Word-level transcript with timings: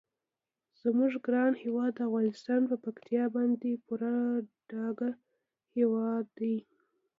زموږ 0.81 1.13
ګران 1.25 1.53
هیواد 1.63 1.93
افغانستان 2.07 2.61
په 2.69 2.75
پکتیکا 2.83 3.25
باندې 3.35 3.81
پوره 3.85 4.15
ډک 4.69 4.99
هیواد 5.75 6.25
دی. 6.37 6.55